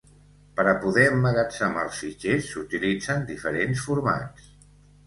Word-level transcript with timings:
Per 0.59 0.63
a 0.69 0.73
poder 0.85 1.03
emmagatzemar 1.09 1.85
els 1.91 2.01
fitxers 2.05 2.51
s'utilitzen 2.55 3.31
diferents 3.33 3.89
formats. 3.91 4.53